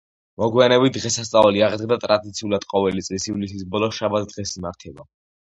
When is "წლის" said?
3.09-3.29